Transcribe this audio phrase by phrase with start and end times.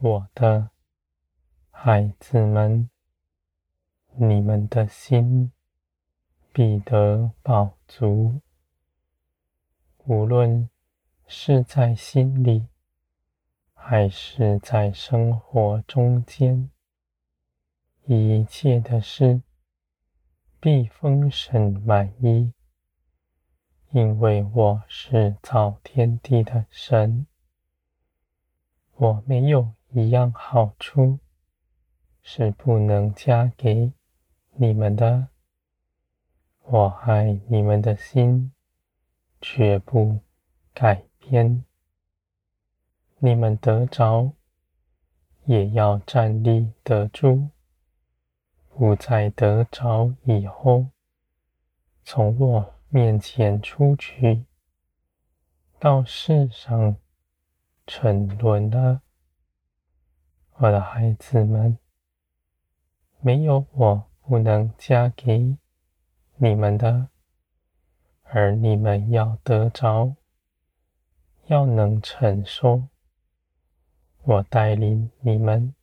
[0.00, 0.70] 我的
[1.72, 2.88] 孩子们，
[4.14, 5.50] 你们的心
[6.52, 8.40] 必得饱足，
[10.04, 10.70] 无论
[11.26, 12.68] 是在心里，
[13.74, 16.70] 还是在生活中间，
[18.04, 19.42] 一切的事
[20.60, 22.52] 必丰盛满意，
[23.90, 27.26] 因为我是造天地的神，
[28.94, 31.18] 我没有一样好处
[32.22, 33.92] 是不能加给
[34.52, 35.28] 你们的。
[36.64, 38.52] 我爱你们的心
[39.40, 40.20] 绝不
[40.74, 41.64] 改变。
[43.18, 44.32] 你们得着，
[45.46, 47.48] 也要站立得住，
[48.68, 50.86] 不在得着以后，
[52.04, 54.44] 从我面前出去，
[55.80, 56.96] 到世上
[57.86, 59.00] 沉沦了。
[60.60, 61.78] 我的孩子们，
[63.20, 65.56] 没有我不能加给
[66.34, 67.10] 你们的，
[68.24, 70.16] 而你们要得着，
[71.46, 72.88] 要能承受。
[74.24, 75.76] 我带领你们，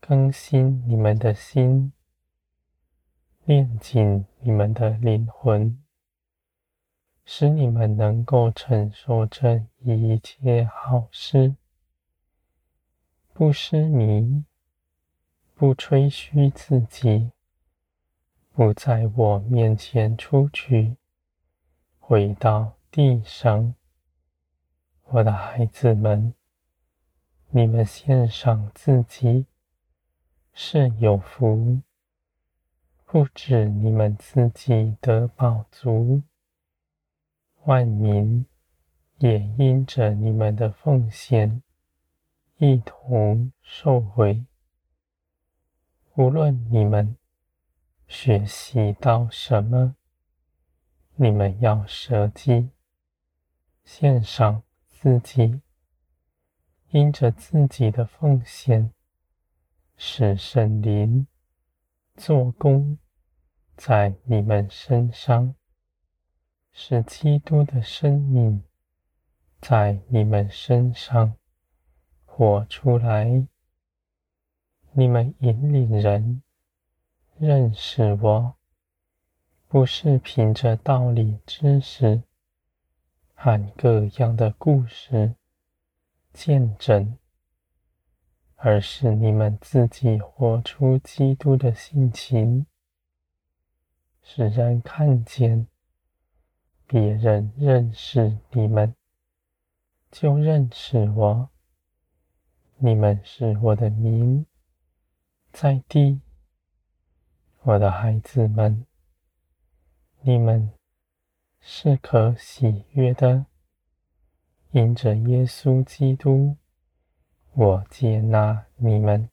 [0.00, 1.92] 更新你们的心，
[3.44, 5.78] 炼净你们的灵魂，
[7.22, 11.54] 使你们能够承受这一切好事。
[13.38, 14.44] 不失迷，
[15.54, 17.30] 不吹嘘自己，
[18.52, 20.96] 不在我面前出去，
[22.00, 23.76] 回到地上。
[25.04, 26.34] 我的孩子们，
[27.50, 29.46] 你们献上自己
[30.52, 31.80] 是有福，
[33.04, 36.24] 不止你们自己得饱足，
[37.66, 38.44] 万民
[39.18, 41.62] 也因着你们的奉献。
[42.60, 44.44] 一同受回。
[46.16, 47.16] 无论你们
[48.08, 49.94] 学习到什么，
[51.14, 52.70] 你们要舍己，
[53.84, 55.60] 献上自己，
[56.90, 58.92] 因着自己的奉献，
[59.96, 61.28] 使圣灵
[62.16, 62.98] 做工
[63.76, 65.54] 在你们身上，
[66.72, 68.64] 使基督的生命
[69.60, 71.36] 在你们身上。
[72.38, 73.48] 活出来，
[74.92, 76.40] 你们引领人
[77.36, 78.54] 认识我，
[79.66, 82.22] 不是凭着道理知识
[83.34, 85.34] 和各样的故事
[86.32, 87.18] 见证，
[88.54, 92.66] 而是你们自己活出基督的性情，
[94.22, 95.66] 使人看见，
[96.86, 98.94] 别人认识你们，
[100.12, 101.50] 就认识我。
[102.80, 104.46] 你们是我的民，
[105.50, 106.20] 在地，
[107.62, 108.86] 我的孩子们，
[110.20, 110.70] 你们
[111.58, 113.46] 是可喜悦的。
[114.70, 116.56] 因着耶稣基督，
[117.54, 119.28] 我接纳你们；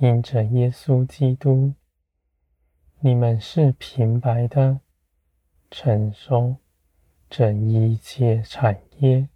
[0.00, 1.74] 因着耶稣基督，
[2.98, 4.80] 你们是平白的
[5.70, 6.56] 承受
[7.30, 9.28] 这一切产业。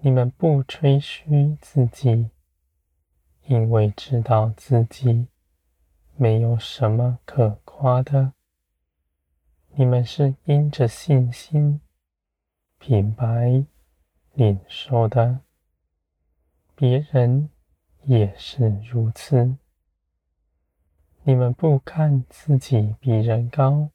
[0.00, 2.30] 你们不吹嘘自己，
[3.46, 5.26] 因为知道自己
[6.16, 8.32] 没有什么可夸的。
[9.78, 11.80] 你们是因着信心
[12.78, 13.64] 品白
[14.34, 15.40] 领受的，
[16.74, 17.50] 别人
[18.04, 19.56] 也是如此。
[21.24, 23.90] 你们不看自己比人高，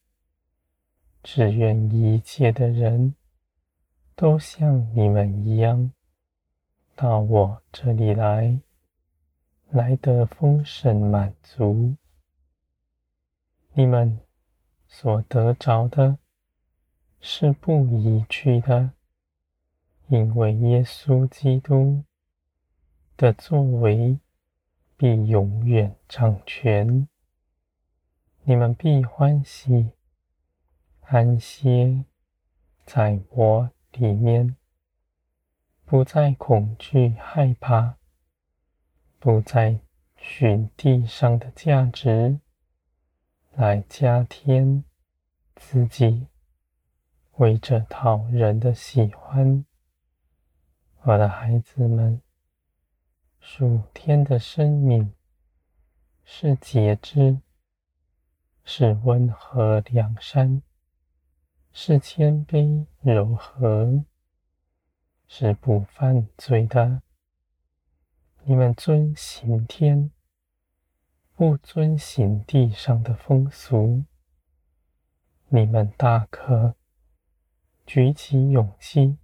[1.23, 3.15] 只愿一切的人
[4.15, 5.91] 都像你们一样。
[6.95, 8.59] 到我这里来，
[9.69, 11.95] 来得丰盛满足。
[13.73, 14.19] 你们
[14.87, 16.19] 所得着的，
[17.19, 18.91] 是不宜去的，
[20.09, 22.03] 因为耶稣基督
[23.17, 24.19] 的作为
[24.95, 27.07] 必永远掌权。
[28.43, 29.91] 你们必欢喜
[31.01, 32.05] 安歇
[32.85, 34.55] 在我里面。
[35.83, 37.97] 不再恐惧害怕，
[39.19, 39.81] 不再
[40.15, 42.39] 寻地上的价值
[43.51, 44.85] 来加添
[45.55, 46.27] 自己，
[47.33, 49.65] 为着讨人的喜欢。
[51.01, 52.21] 我的孩子们，
[53.41, 55.13] 属天的生命
[56.23, 57.41] 是节制，
[58.63, 60.61] 是温和良善，
[61.73, 64.03] 是谦卑柔和。
[65.33, 67.01] 是不犯罪的，
[68.43, 70.11] 你们遵行天，
[71.37, 74.03] 不遵行地上的风俗。
[75.47, 76.75] 你们大可
[77.85, 79.17] 举起勇气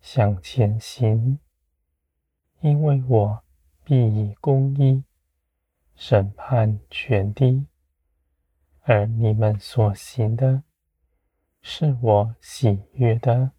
[0.00, 1.40] 向前行，
[2.60, 3.42] 因为我
[3.82, 5.02] 必以公义
[5.96, 7.66] 审判全地，
[8.82, 10.62] 而你们所行的，
[11.70, 13.52] 是我喜悦的，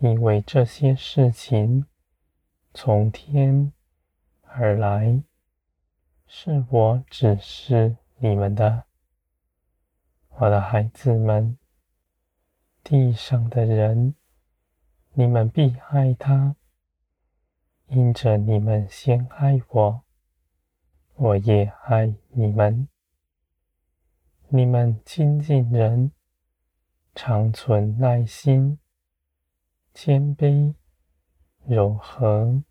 [0.00, 1.86] 因为这些事情
[2.74, 3.72] 从天
[4.42, 5.22] 而来，
[6.26, 8.86] 是我指示你们的。
[10.30, 11.56] 我的孩子们，
[12.82, 14.16] 地上的人，
[15.12, 16.56] 你们必爱他，
[17.86, 20.02] 因着你们先爱我，
[21.14, 22.88] 我也爱你们。
[24.48, 26.10] 你们亲近人，
[27.14, 28.78] 常存耐心、
[29.92, 30.74] 谦卑、
[31.66, 32.62] 柔和，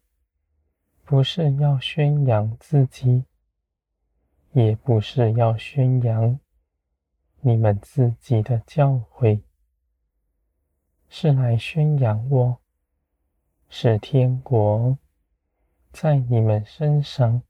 [1.03, 3.25] 不是要宣扬自己，
[4.53, 6.39] 也不是要宣扬。
[7.41, 9.41] 你们自己的教诲，
[11.07, 12.59] 是来宣扬我，
[13.69, 14.97] 使天国
[15.91, 17.43] 在你们身上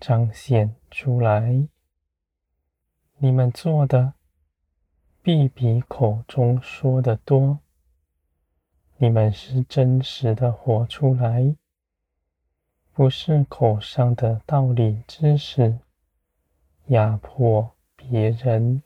[0.00, 1.68] 彰显出来。
[3.16, 4.14] 你们做的
[5.24, 7.60] 必比口中说的多。
[8.96, 11.54] 你们是真实的活出来，
[12.92, 15.78] 不是口上的道理知识
[16.86, 18.82] 压迫别人。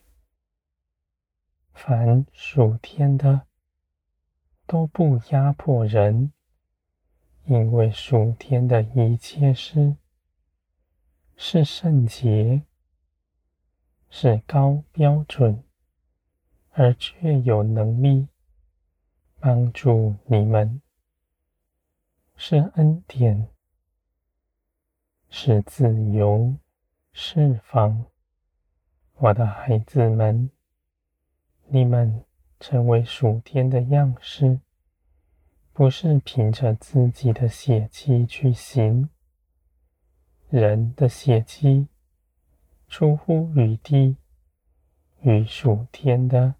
[1.73, 3.47] 凡属天的，
[4.67, 6.33] 都不压迫人，
[7.47, 9.97] 因为属天的一切事
[11.35, 12.61] 是圣洁，
[14.11, 15.63] 是高标准，
[16.79, 18.29] 而却有能力
[19.41, 20.83] 帮助你们，
[22.37, 23.49] 是恩典，
[25.31, 26.55] 是自由
[27.15, 28.05] 释放，
[29.15, 30.51] 我的孩子们。
[31.69, 32.27] 你们
[32.61, 34.61] 成为属天的样式，
[35.73, 39.09] 不是凭着自己的血气去行。
[40.51, 41.89] 人的血气
[42.87, 44.19] 出乎与地，
[45.23, 46.55] 与属天的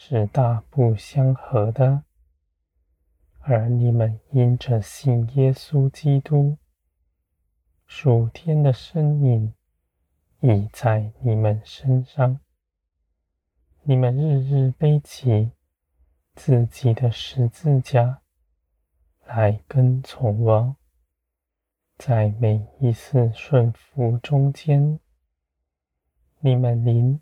[0.00, 2.04] 是大不相合的。
[3.40, 6.56] 而你们因着信耶稣基督，
[7.84, 9.54] 属天的生命
[10.40, 12.38] 已在你们身上。
[13.82, 15.50] 你们日日背起
[16.34, 18.22] 自己的十字架
[19.26, 20.76] 来跟从我，
[21.96, 25.00] 在每一次顺服中间，
[26.38, 27.20] 你们灵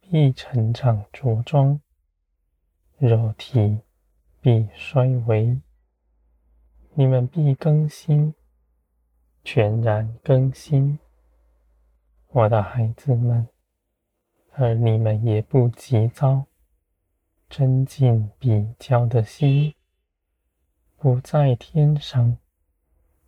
[0.00, 1.80] 必成长茁壮，
[3.00, 3.80] 肉体
[4.42, 5.58] 必衰微，
[6.92, 8.34] 你们必更新，
[9.42, 10.98] 全然更新，
[12.28, 13.48] 我的孩子们。
[14.50, 16.44] 而你们也不急躁，
[17.48, 19.74] 争竞比较的心
[20.98, 22.36] 不在天上，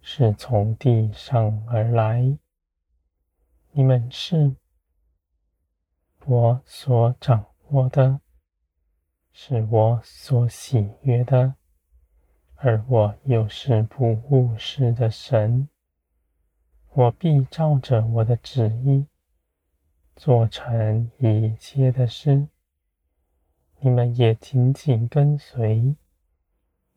[0.02, 2.36] 是从地上而来。
[3.70, 4.54] 你们是
[6.26, 8.20] 我所掌握的，
[9.32, 11.54] 是我所喜悦的，
[12.56, 15.68] 而我又是不误事的神。
[16.94, 19.06] 我必照着我的旨意。
[20.14, 22.46] 做成一切的事，
[23.80, 25.96] 你们也紧紧跟随，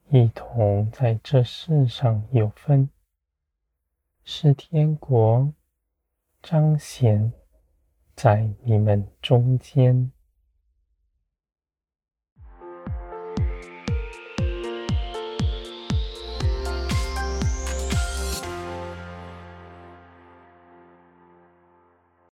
[0.10, 2.90] 一同在这世上有分，
[4.26, 5.54] 是天国
[6.44, 7.32] 彰显
[8.14, 10.12] 在你们中间。